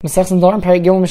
[0.00, 1.02] In general,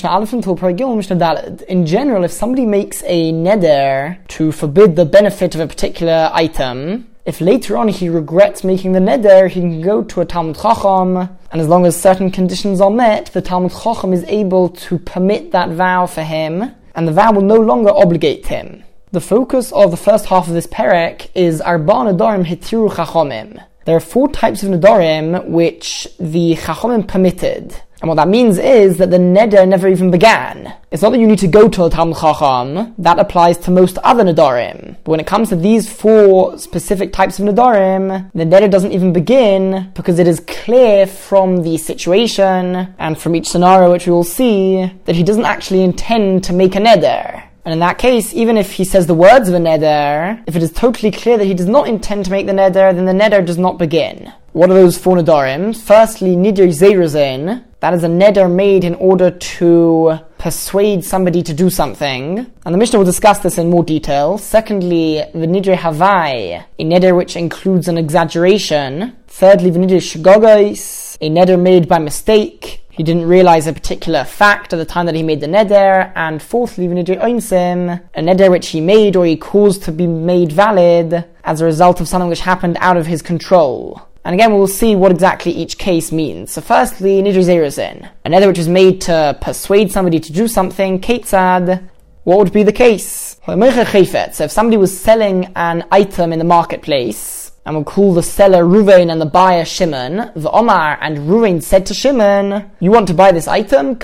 [2.24, 7.76] if somebody makes a neder to forbid the benefit of a particular item, if later
[7.76, 11.68] on he regrets making the neder, he can go to a Talmud Chacham, and as
[11.68, 16.06] long as certain conditions are met, the Talmud Chacham is able to permit that vow
[16.06, 18.86] for him, and the vow will no longer obligate him.
[19.12, 23.62] The focus of the first half of this perek is Arba Nedarim Hitiru Chachomim.
[23.84, 27.82] There are four types of Nedarim which the Chachomim permitted.
[28.02, 30.74] And what that means is that the neder never even began.
[30.92, 32.94] It's not that you need to go to a Talmud Chacham.
[33.00, 34.98] That applies to most other nedarim.
[35.04, 39.14] But when it comes to these four specific types of nedarim, the neder doesn't even
[39.14, 44.24] begin because it is clear from the situation and from each scenario which we will
[44.24, 47.44] see that he doesn't actually intend to make a neder.
[47.66, 50.64] And in that case, even if he says the words of a neder, if it
[50.64, 53.46] is totally clear that he does not intend to make the neder, then the neder
[53.46, 54.32] does not begin.
[54.54, 55.76] What are those four nedarim?
[55.76, 61.70] Firstly, nidr zeruzin, that is a neder made in order to persuade somebody to do
[61.70, 62.40] something.
[62.66, 64.38] And the Mishnah will discuss this in more detail.
[64.38, 69.16] Secondly, the nidre havai, a neder which includes an exaggeration.
[69.28, 72.84] Thirdly, the nidre shgogos, a neder made by mistake.
[72.90, 76.12] He didn't realize a particular fact at the time that he made the neder.
[76.16, 80.08] And fourthly, the nidre oinsim, a neder which he made or he caused to be
[80.08, 84.07] made valid as a result of something which happened out of his control.
[84.28, 86.52] And again, we'll see what exactly each case means.
[86.52, 91.88] So firstly, nidrizeruzin, a neder which is made to persuade somebody to do something, ketzad,
[92.26, 93.40] what would be the case?
[93.46, 98.66] So if somebody was selling an item in the marketplace, and we'll call the seller
[98.66, 103.14] Ruvain and the buyer Shimon, the Omar and Ruvain said to Shimon, you want to
[103.14, 103.98] buy this item?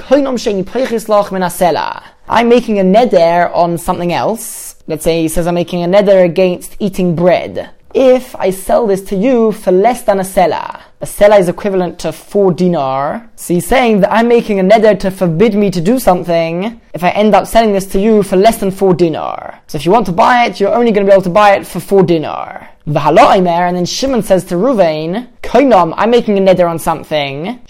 [2.30, 4.76] I'm making a neder on something else.
[4.88, 9.02] Let's say he says I'm making a neder against eating bread if I sell this
[9.04, 10.82] to you for less than a sela.
[11.02, 13.30] A sela is equivalent to four dinar.
[13.36, 17.10] So saying that I'm making a neder to forbid me to do something if I
[17.10, 19.62] end up selling this to you for less than four dinar.
[19.68, 21.56] So if you want to buy it, you're only going to be able to buy
[21.56, 22.70] it for four dinar.
[22.88, 27.62] V'haloimer, and then Shimon says to Ruvain, Koinam, I'm making a neder on something,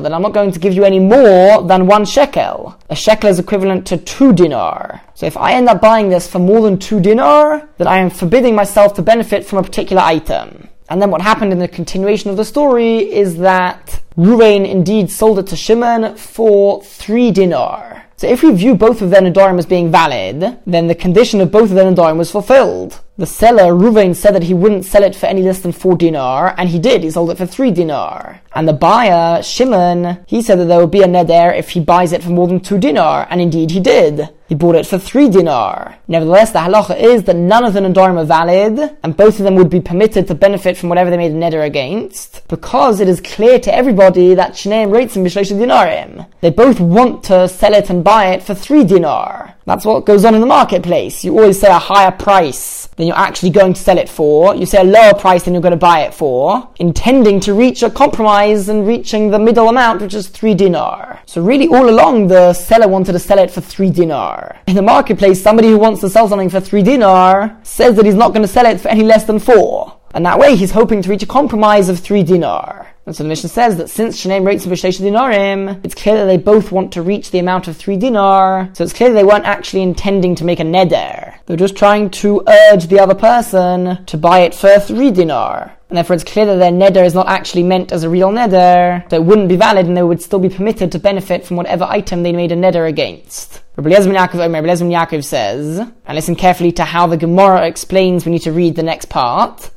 [0.00, 2.78] that I'm not going to give you any more than one shekel.
[2.88, 5.00] A shekel is equivalent to two dinar.
[5.14, 8.10] So if I end up buying this for more than two dinar, then I am
[8.10, 10.68] forbidding myself to benefit from a particular item.
[10.88, 15.40] And then what happened in the continuation of the story is that Ruvain indeed sold
[15.40, 18.04] it to Shimon for three dinar.
[18.18, 21.50] So if we view both of their Nedarim as being valid, then the condition of
[21.50, 23.00] both of their Nedarim was fulfilled.
[23.18, 26.54] The seller, Ruvain, said that he wouldn't sell it for any less than four dinar,
[26.58, 27.02] and he did.
[27.02, 28.42] He sold it for three dinar.
[28.54, 32.12] And the buyer, Shimon, he said that there would be a neder if he buys
[32.12, 34.28] it for more than two dinar, and indeed he did.
[34.50, 35.96] He bought it for three dinar.
[36.06, 39.54] Nevertheless, the halacha is that none of the nedarim are valid, and both of them
[39.54, 43.22] would be permitted to benefit from whatever they made a neder against, because it is
[43.22, 46.26] clear to everybody that shneim rates in dinarim.
[46.42, 49.55] They both want to sell it and buy it for three dinar.
[49.66, 51.24] That's what goes on in the marketplace.
[51.24, 54.54] You always say a higher price than you're actually going to sell it for.
[54.54, 57.82] You say a lower price than you're going to buy it for, intending to reach
[57.82, 61.20] a compromise and reaching the middle amount, which is three dinar.
[61.26, 64.56] So really all along the seller wanted to sell it for three dinar.
[64.68, 68.14] In the marketplace, somebody who wants to sell something for three dinar says that he's
[68.14, 69.98] not going to sell it for any less than four.
[70.14, 72.95] And that way he's hoping to reach a compromise of three dinar.
[73.06, 76.36] And so the Mishnah says that since Shneim rates of dinarim, it's clear that they
[76.36, 79.82] both want to reach the amount of three dinar, so it's clear they weren't actually
[79.82, 81.36] intending to make a neder.
[81.46, 85.76] They're just trying to urge the other person to buy it for three dinar.
[85.88, 89.08] And therefore it's clear that their neder is not actually meant as a real neder,
[89.08, 91.84] so it wouldn't be valid and they would still be permitted to benefit from whatever
[91.84, 93.62] item they made a neder against.
[93.76, 98.26] Rabbi Eliezer ben Yaakov, Rabbi Yaakov says, and listen carefully to how the Gemara explains
[98.26, 99.70] we need to read the next part,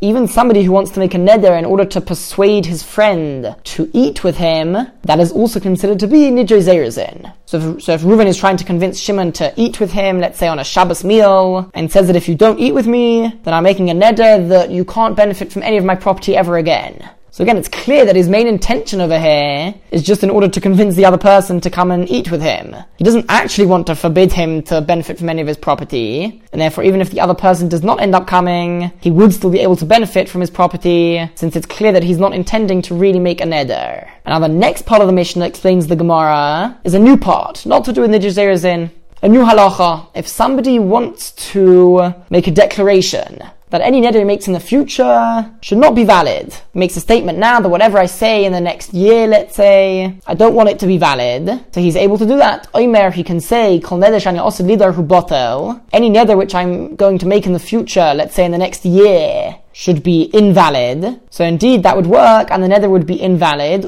[0.00, 3.90] even somebody who wants to make a neder in order to persuade his friend to
[3.92, 4.72] eat with him,
[5.02, 7.34] that is also considered to be nidre.
[7.44, 10.38] So if, so if Reuven is trying to convince Shimon to eat with him, let's
[10.38, 13.52] say on a Shabbos meal, and says that if you don't eat with me, then
[13.52, 17.06] I'm making a neder that you can't benefit from any of my property ever again.
[17.34, 20.60] So again, it's clear that his main intention over here is just in order to
[20.60, 22.76] convince the other person to come and eat with him.
[22.96, 26.60] He doesn't actually want to forbid him to benefit from any of his property, and
[26.60, 29.58] therefore even if the other person does not end up coming, he would still be
[29.58, 33.18] able to benefit from his property, since it's clear that he's not intending to really
[33.18, 34.08] make a neder.
[34.24, 37.16] And now the next part of the Mishnah that explains the Gemara is a new
[37.16, 38.90] part, not to do with the Nidre Zeruzin,
[39.22, 40.06] a new halacha.
[40.14, 43.42] If somebody wants to make a declaration
[43.74, 46.54] that any neder he makes in the future should not be valid.
[46.72, 50.16] He makes a statement now that whatever I say in the next year, let's say,
[50.28, 51.44] I don't want it to be valid.
[51.74, 52.72] So he's able to do that.
[52.72, 55.80] Oimer, he can say, Kol neder shani osid.
[55.92, 58.84] Any neder which I'm going to make in the future, let's say in the next
[58.84, 61.20] year, should be invalid.
[61.30, 63.84] So indeed, that would work, and the neder would be invalid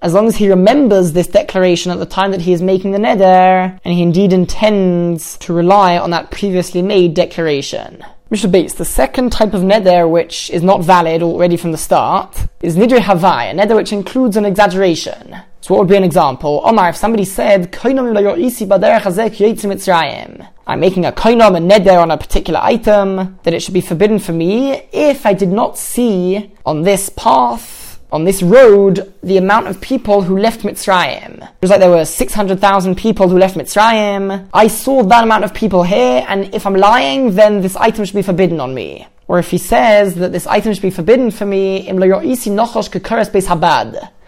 [0.00, 2.98] as long as he remembers this declaration at the time that he is making the
[2.98, 8.04] neder, and he indeed intends to rely on that previously made declaration.
[8.30, 12.36] Mishnah Beis, the second type of neder which is not valid already from the start
[12.60, 15.34] is nidre havai, a neder which includes an exaggeration.
[15.62, 16.60] So what would be an example?
[16.62, 17.90] Omar, if somebody said, I'm
[20.80, 24.32] making a koinom, a neder on a particular item, that it should be forbidden for
[24.32, 29.80] me if I did not see on this path on this road the amount of
[29.80, 31.42] people who left Mitzrayim.
[31.42, 34.48] It was like there were 600,000 people who left Mitzrayim.
[34.52, 38.14] I saw that amount of people here, and if I'm lying, then this item should
[38.14, 39.06] be forbidden on me.
[39.26, 41.86] Or if he says that this item should be forbidden for me,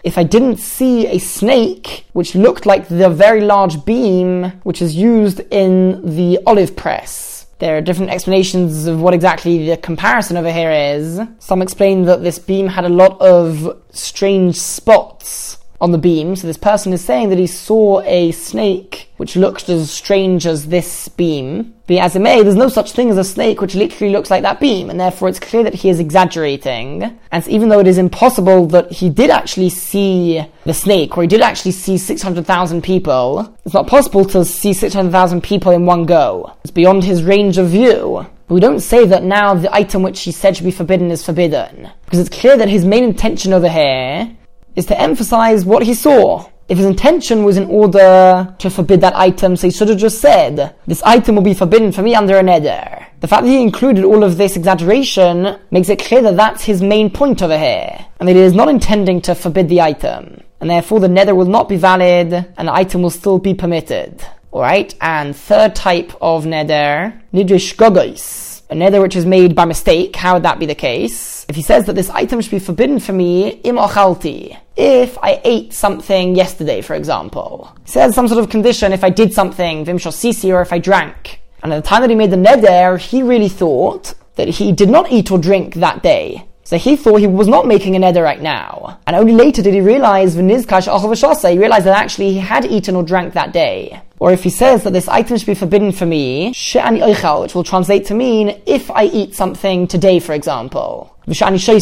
[0.03, 4.95] if I didn't see a snake which looked like the very large beam which is
[4.95, 7.30] used in the olive press.
[7.61, 11.21] There are different explanations of what exactly the comparison over here is.
[11.37, 16.35] Some explain that this beam had a lot of strange spots on the beam.
[16.35, 20.67] So this person is saying that he saw a snake which looked as strange as
[20.67, 21.73] this beam.
[21.87, 24.43] Be as it may, there's no such thing as a snake which literally looks like
[24.43, 27.19] that beam, and therefore it's clear that he is exaggerating.
[27.31, 31.27] And even though it is impossible that he did actually see the snake, or he
[31.27, 36.55] did actually see 600,000 people, it's not possible to see 600,000 people in one go.
[36.63, 38.25] It's beyond his range of view.
[38.47, 41.25] But we don't say that now the item which he said should be forbidden is
[41.25, 41.89] forbidden.
[42.05, 44.35] Because it's clear that his main intention over here
[44.75, 46.47] is to emphasize what he saw.
[46.69, 50.21] If his intention was in order to forbid that item, so he should have just
[50.21, 53.05] said, this item will be forbidden for me under an neder.
[53.19, 56.81] The fact that he included all of this exaggeration makes it clear that that's his
[56.81, 60.41] main point over here, and that he is not intending to forbid the item.
[60.61, 64.23] And therefore the neder will not be valid, and the item will still be permitted.
[64.53, 70.15] Alright, and third type of neder, nidre shgogos a neder which is made by mistake,
[70.15, 71.40] how would that be the case?
[71.51, 75.41] If he says that this item should be forbidden for me, im ochalti, if I
[75.43, 77.75] ate something yesterday, for example.
[77.83, 80.79] He says some sort of condition if I did something, vim sisi, or if I
[80.79, 81.41] drank.
[81.61, 84.87] And at the time that he made the neder, he really thought that he did
[84.89, 86.47] not eat or drink that day.
[86.63, 89.01] So he thought he was not making a neder right now.
[89.05, 93.33] And only later did he realize, he realized that actually he had eaten or drank
[93.33, 94.01] that day.
[94.19, 98.05] Or if he says that this item should be forbidden for me, which will translate
[98.05, 101.10] to mean if I eat something today, for example.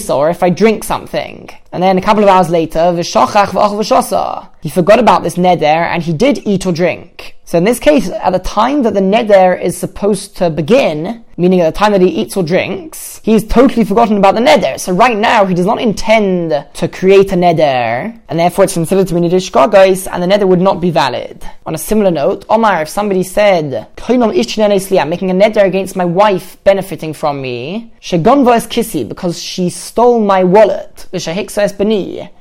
[0.10, 1.50] Or if I drink something.
[1.72, 2.92] And then a couple of hours later,
[4.62, 7.36] he forgot about this neder and he did eat or drink.
[7.50, 11.62] So in this case, at the time that the neder is supposed to begin, meaning
[11.62, 14.80] at the time that he eats or drinks, he's totally forgotten about the neder.
[14.80, 19.08] So right now, he does not intend to create a neder, and therefore it's considered
[19.08, 19.50] to be nidish
[20.14, 21.44] and the neder would not be valid.
[21.66, 24.20] On a similar note, Omar, if somebody said, I'm
[25.10, 30.20] making a neder against my wife benefiting from me, shegonva es kissi, because she stole
[30.20, 31.08] my wallet,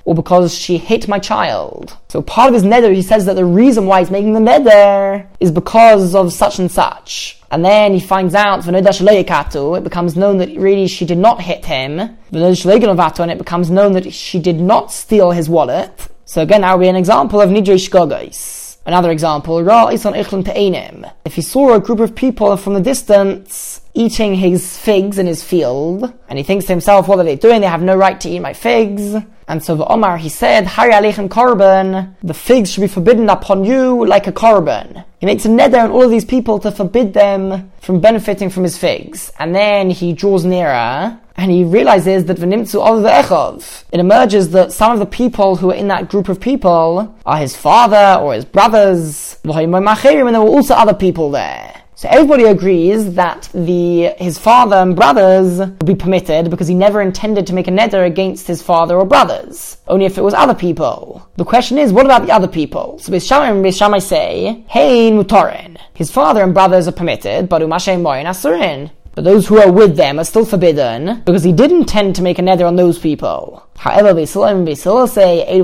[0.05, 1.97] or because she hit my child.
[2.09, 5.27] So part of his neder, he says that the reason why he's making the neder
[5.41, 7.41] is because of such and such.
[7.51, 11.99] And then he finds out, it becomes known that really she did not hit him,
[11.99, 16.09] and it becomes known that she did not steal his wallet.
[16.27, 18.68] So again, that would be an example of nidre shgogos.
[18.89, 25.19] Another example, if he saw a group of people from the distance eating his figs
[25.19, 27.61] in his field, and he thinks to himself, what are they doing?
[27.61, 29.15] They have no right to eat my figs.
[29.47, 33.63] And so the Omar, he said, Hari alechem korban, the figs should be forbidden upon
[33.63, 35.05] you like a korban.
[35.21, 38.63] He makes a neder on all of these people to forbid them from benefiting from
[38.63, 39.31] his figs.
[39.39, 43.85] And then he draws nearer, and he realizes that v'nimtzu all the echov.
[43.93, 47.39] It emerges that some of the people who are in that group of people are
[47.39, 51.79] his father or his brothers, and there were also other people there.
[51.95, 57.01] So everybody agrees that the his father and brothers would be permitted because he never
[57.01, 59.79] intended to make a neder against his father or brothers.
[59.89, 61.29] Only if it was other people.
[61.37, 63.01] The question is, what about the other people?
[63.01, 65.77] So Beis Shammai and Beis Shammai say, Hey mutarin.
[65.93, 68.93] His father and brothers are permitted, but umashem moyin asurin.
[69.19, 72.39] But those who are with them are still forbidden because he did intend to make
[72.39, 73.69] a neder on those people.
[73.77, 75.61] However, Beis Hillel and Beis Hillel say.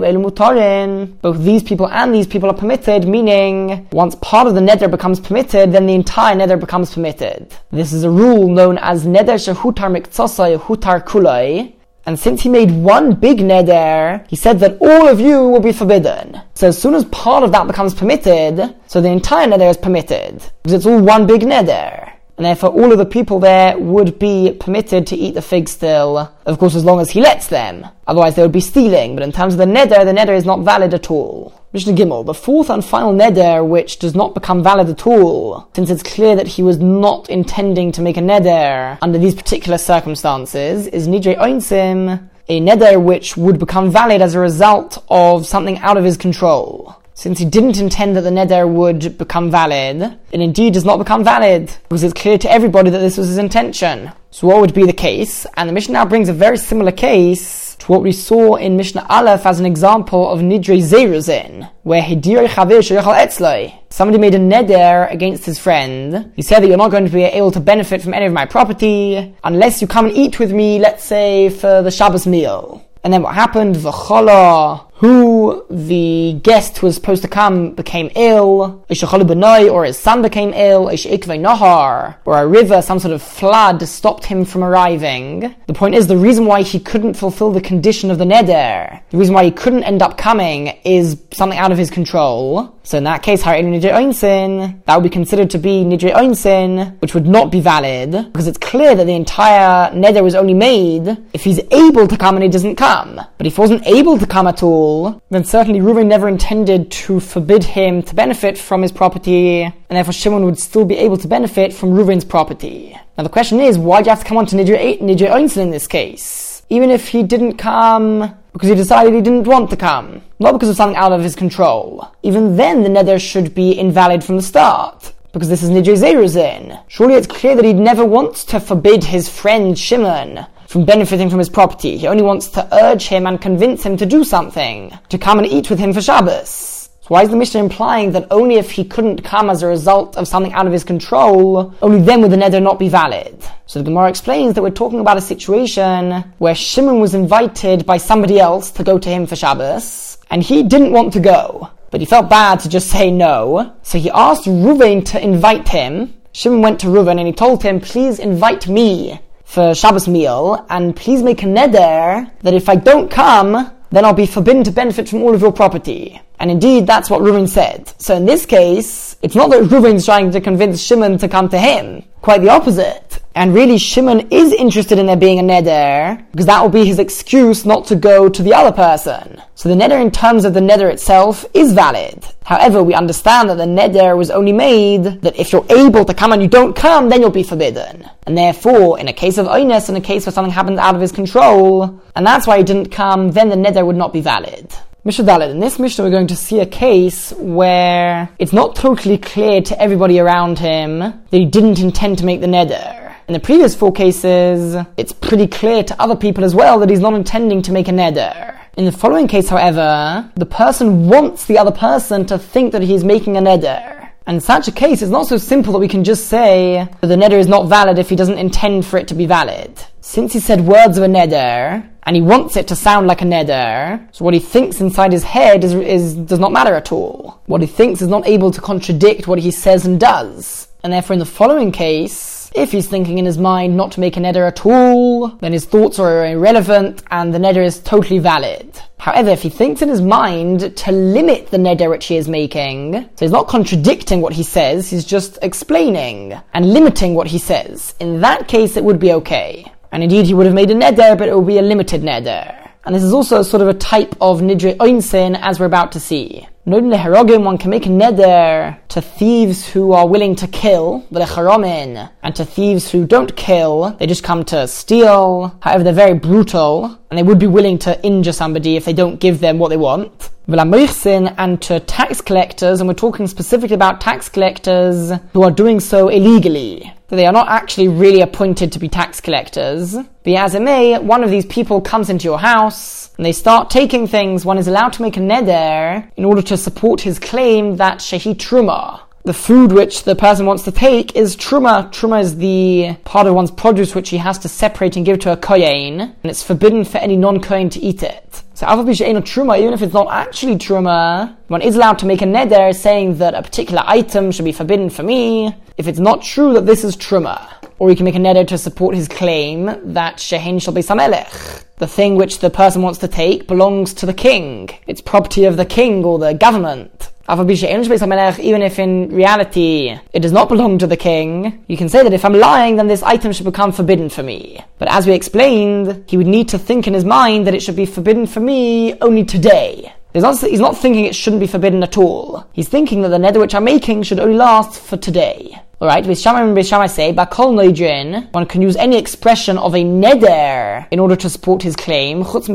[1.22, 5.20] Both these people and these people are permitted, meaning once part of the neder becomes
[5.20, 7.54] permitted, then the entire neder becomes permitted.
[7.70, 11.74] This is a rule known as Neder Shehutar Miktsasai Hutar Kulai.
[12.06, 15.70] And since he made one big neder, he said that all of you will be
[15.70, 16.40] forbidden.
[16.54, 20.42] So as soon as part of that becomes permitted, so the entire neder is permitted.
[20.64, 22.13] Because it's all one big neder.
[22.36, 26.32] And therefore all of the people there would be permitted to eat the fig still,
[26.46, 27.86] of course, as long as he lets them.
[28.06, 29.14] Otherwise, they would be stealing.
[29.14, 31.60] But in terms of the neder, the neder is not valid at all.
[31.72, 35.90] Mishnah Gimel, the fourth and final neder, which does not become valid at all, since
[35.90, 40.86] it's clear that he was not intending to make a neder under these particular circumstances,
[40.88, 45.96] is Nidre Oinsim, a neder which would become valid as a result of something out
[45.96, 50.02] of his control since he didn't intend that the neder would become valid,
[50.32, 53.38] it indeed does not become valid, because it's clear to everybody that this was his
[53.38, 54.10] intention.
[54.30, 55.46] So what would be the case?
[55.56, 59.06] And the Mishnah now brings a very similar case to what we saw in Mishnah
[59.08, 63.72] Aleph as an example of Nidre Zeruzin, where Hidir Chavir Sheyachal Etzloi.
[63.90, 66.32] Somebody made a neder against his friend.
[66.34, 68.44] He said that you're not going to be able to benefit from any of my
[68.44, 72.84] property unless you come and eat with me, let's say, for the Shabbos meal.
[73.04, 73.76] And then what happened?
[73.76, 80.88] V'chola, who the guest was supposed to come became ill, or his son became ill,
[80.88, 85.54] or a river, some sort of flood stopped him from arriving.
[85.66, 89.18] The point is, the reason why he couldn't fulfill the condition of the neder, the
[89.18, 92.78] reason why he couldn't end up coming is something out of his control.
[92.84, 97.50] So in that case, that would be considered to be nidre oinsin, which would not
[97.50, 102.06] be valid, because it's clear that the entire neder was only made if he's able
[102.06, 103.20] to come and he doesn't come.
[103.38, 104.83] But if he wasn't able to come at all,
[105.30, 110.12] then certainly Reuven never intended to forbid him to benefit from his property, and therefore
[110.12, 112.98] Shimon would still be able to benefit from Reuven's property.
[113.16, 115.70] Now the question is, why do you have to come on to Nidre Oinson in
[115.70, 116.62] this case?
[116.68, 120.68] Even if he didn't come because he decided he didn't want to come, not because
[120.68, 122.08] of something out of his control.
[122.22, 126.80] Even then, the neder should be invalid from the start because this is Nidre Zeruzin.
[126.86, 131.38] Surely it's clear that he never wants to forbid his friend Shimon from benefiting from
[131.38, 131.96] his property.
[131.96, 135.46] He only wants to urge him and convince him to do something, to come and
[135.46, 136.90] eat with him for Shabbos.
[137.02, 140.16] So why is the Mishnah implying that only if he couldn't come as a result
[140.16, 143.40] of something out of his control, only then would the neder not be valid?
[143.66, 147.98] So the Gemara explains that we're talking about a situation where Shimon was invited by
[147.98, 152.00] somebody else to go to him for Shabbos, and he didn't want to go, but
[152.00, 156.14] he felt bad to just say no, so he asked Ruvain to invite him.
[156.32, 160.96] Shimon went to Ruvain and he told him, please invite me for Shabbos meal, and
[160.96, 165.08] please make a neder that if I don't come, then I'll be forbidden to benefit
[165.08, 166.20] from all of your property.
[166.40, 167.92] And indeed, that's what Reuven said.
[167.98, 171.58] So in this case, it's not that Reuven's trying to convince Shimon to come to
[171.58, 172.02] him.
[172.20, 173.22] Quite the opposite.
[173.36, 177.00] And really, Shimon is interested in there being a neder, because that will be his
[177.00, 179.42] excuse not to go to the other person.
[179.56, 182.24] So the neder in terms of the neder itself is valid.
[182.44, 186.32] However, we understand that the neder was only made that if you're able to come
[186.32, 188.08] and you don't come, then you'll be forbidden.
[188.24, 191.00] And therefore, in a case of oinus, in a case where something happens out of
[191.00, 194.72] his control, and that's why he didn't come, then the neder would not be valid.
[195.06, 195.50] Mishnah Dalet.
[195.50, 199.78] In this Mishnah, we're going to see a case where it's not totally clear to
[199.82, 203.03] everybody around him that he didn't intend to make the neder.
[203.26, 207.00] In the previous four cases, it's pretty clear to other people as well that he's
[207.00, 208.58] not intending to make a neder.
[208.76, 213.02] In the following case, however, the person wants the other person to think that he's
[213.02, 214.10] making a neder.
[214.26, 217.06] And in such a case, it's not so simple that we can just say that
[217.06, 219.72] the neder is not valid if he doesn't intend for it to be valid.
[220.02, 223.24] Since he said words of a neder, and he wants it to sound like a
[223.24, 224.06] neder.
[224.14, 227.40] So what he thinks inside his head is, is, does not matter at all.
[227.46, 230.68] What he thinks is not able to contradict what he says and does.
[230.82, 234.16] And therefore in the following case, if he's thinking in his mind not to make
[234.16, 238.80] a neder at all, then his thoughts are irrelevant and the neder is totally valid.
[238.98, 242.94] However, if he thinks in his mind to limit the neder which he is making,
[243.16, 247.94] so he's not contradicting what he says, he's just explaining and limiting what he says,
[247.98, 249.70] in that case it would be okay.
[249.90, 252.63] And indeed, he would have made a neder, but it would be a limited neder.
[252.84, 256.00] And this is also sort of a type of nidre oinsin, as we're about to
[256.00, 256.46] see.
[256.66, 262.36] Nodin leherogim, one can make neder to thieves who are willing to kill, lecharomin, and
[262.36, 265.54] to thieves who don't kill, they just come to steal.
[265.60, 269.20] However, they're very brutal, and they would be willing to injure somebody if they don't
[269.20, 270.30] give them what they want.
[270.46, 276.08] And to tax collectors, and we're talking specifically about tax collectors who are doing so
[276.08, 276.93] illegally.
[277.10, 279.94] So they are not actually really appointed to be tax collectors.
[279.94, 283.70] But as it may, one of these people comes into your house, and they start
[283.70, 287.76] taking things, one is allowed to make a neder in order to support his claim
[287.76, 291.90] that shehi truma, the food which the person wants to take is truma.
[291.92, 295.32] Truma is the part of one's produce which he has to separate and give to
[295.32, 298.42] a kohen, and it's forbidden for any non-kohen to eat it.
[298.54, 302.74] So truma, even if it's not actually truma, one is allowed to make a neder
[302.74, 306.66] saying that a particular item should be forbidden for me if it's not true that
[306.66, 307.50] this is truma.
[307.78, 311.64] Or he can make a neder to support his claim that shehin shall be samelech.
[311.78, 314.70] The thing which the person wants to take belongs to the king.
[314.86, 317.10] It's property of the king or the government.
[317.26, 322.12] Even if in reality it does not belong to the king, you can say that
[322.12, 324.62] if I'm lying, then this item should become forbidden for me.
[324.78, 327.76] But as we explained, he would need to think in his mind that it should
[327.76, 329.92] be forbidden for me only today.
[330.12, 332.46] He's not, he's not thinking it shouldn't be forbidden at all.
[332.52, 335.53] He's thinking that the neder which I'm making should only last for today.
[335.84, 339.74] Alright, Beis Shammai and Beis Shammai say, Bakol Noidrin, one can use any expression of
[339.74, 342.46] a neder in order to support his claim, except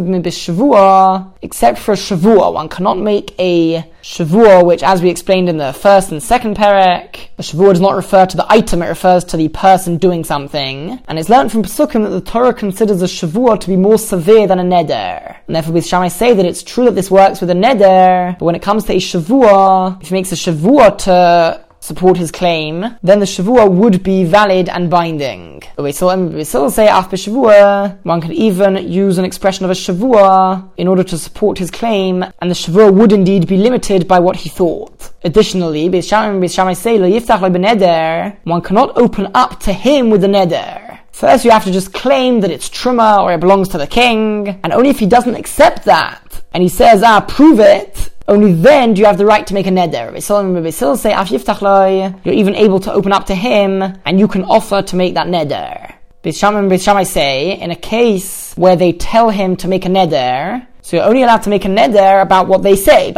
[1.77, 2.51] for a shavua.
[2.51, 7.27] One cannot make a shavua, which as we explained in the first and second perek,
[7.37, 10.99] a shavua does not refer to the item, it refers to the person doing something.
[11.07, 14.47] And it's learned from Pesukim that the Torah considers a shavua to be more severe
[14.47, 15.35] than a neder.
[15.45, 18.45] And therefore Beis Shammai say that it's true that this works with a neder, but
[18.45, 22.97] when it comes to a shavua, if he makes a shavua to support his claim,
[23.01, 25.63] then the Shavua would be valid and binding.
[25.77, 29.75] We still, we still say after Shavua, one could even use an expression of a
[29.75, 34.19] Shavua in order to support his claim, and the Shavua would indeed be limited by
[34.19, 35.11] what he thought.
[35.23, 35.89] Additionally,
[38.43, 40.99] one cannot open up to him with the neder.
[41.11, 44.59] First, you have to just claim that it's truma or it belongs to the king,
[44.63, 48.93] and only if he doesn't accept that, and he says, ah, prove it, only then
[48.93, 50.13] do you have the right to make a neder.
[52.23, 55.27] You're even able to open up to him, and you can offer to make that
[55.27, 55.95] neder.
[56.23, 60.67] Beis Shammai and say, in a case where they tell him to make a neder,
[60.81, 63.11] so you're only allowed to make a neder about what they say,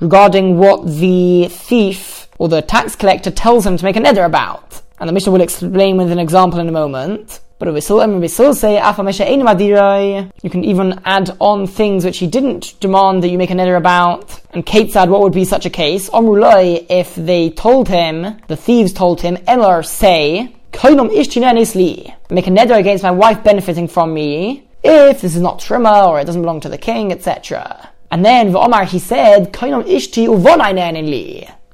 [0.00, 4.82] regarding what the thief or the tax collector tells him to make a neder about.
[5.00, 7.40] And the Mishnah will explain with an example in a moment.
[7.58, 12.74] But we still, we still say, you can even add on things which he didn't
[12.80, 14.40] demand that you make a neder about.
[14.50, 16.10] And Kate said, what would be such a case?
[16.10, 23.04] Omrulai, if they told him, the thieves told him, Emor, say, make a neder against
[23.04, 26.68] my wife benefiting from me, if this is not truma or it doesn't belong to
[26.68, 27.88] the king, etc.
[28.10, 29.66] And then Omar he said, I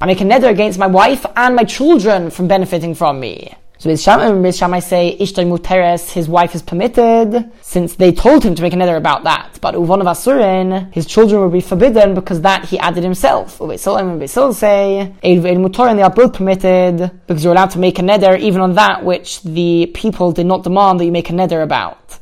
[0.06, 3.54] make a neder against my wife and my children from benefiting from me.
[3.80, 8.54] So Beis Shammai, Shammai say Ishtay Muteres, his wife is permitted, since they told him
[8.54, 9.58] to make a neder about that.
[9.62, 13.58] But Uvon of Asurin, his children will be forbidden because that he added himself.
[13.58, 17.99] Ubeisol and Ubeisol say Eid Mutorin, they are both permitted because you're allowed to make
[17.99, 21.32] a neder even on that which the people did not demand that you make a
[21.32, 22.19] neder about.